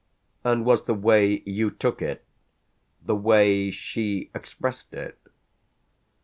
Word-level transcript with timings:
"And 0.43 0.65
was 0.65 0.85
the 0.85 0.95
way 0.95 1.43
you 1.45 1.69
took 1.69 2.01
it 2.01 2.25
the 3.05 3.13
way 3.15 3.69
she 3.69 4.31
expressed 4.33 4.95
it?" 4.95 5.19